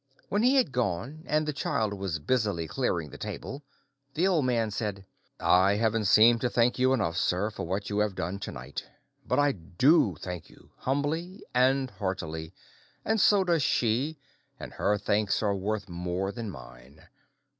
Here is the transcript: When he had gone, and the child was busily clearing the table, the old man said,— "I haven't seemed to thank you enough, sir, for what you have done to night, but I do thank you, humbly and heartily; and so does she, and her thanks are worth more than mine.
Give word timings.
When 0.29 0.41
he 0.41 0.55
had 0.55 0.71
gone, 0.71 1.23
and 1.27 1.47
the 1.47 1.53
child 1.53 1.93
was 1.93 2.17
busily 2.17 2.67
clearing 2.67 3.11
the 3.11 3.19
table, 3.19 3.63
the 4.15 4.25
old 4.27 4.45
man 4.45 4.71
said,— 4.71 5.05
"I 5.39 5.75
haven't 5.75 6.05
seemed 6.05 6.41
to 6.41 6.49
thank 6.49 6.79
you 6.79 6.91
enough, 6.91 7.17
sir, 7.17 7.51
for 7.51 7.67
what 7.67 7.91
you 7.91 7.99
have 7.99 8.15
done 8.15 8.39
to 8.39 8.51
night, 8.51 8.83
but 9.27 9.37
I 9.37 9.51
do 9.51 10.15
thank 10.19 10.49
you, 10.49 10.71
humbly 10.77 11.43
and 11.53 11.91
heartily; 11.91 12.51
and 13.05 13.21
so 13.21 13.43
does 13.43 13.61
she, 13.61 14.17
and 14.59 14.73
her 14.73 14.97
thanks 14.97 15.43
are 15.43 15.53
worth 15.55 15.87
more 15.87 16.31
than 16.31 16.49
mine. 16.49 17.07